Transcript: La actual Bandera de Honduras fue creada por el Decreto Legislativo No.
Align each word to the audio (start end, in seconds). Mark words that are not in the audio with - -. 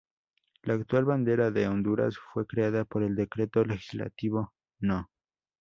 La 0.63 0.73
actual 0.73 1.05
Bandera 1.05 1.51
de 1.51 1.67
Honduras 1.67 2.15
fue 2.33 2.47
creada 2.47 2.85
por 2.85 3.03
el 3.03 3.15
Decreto 3.15 3.63
Legislativo 3.63 4.51
No. 4.79 5.11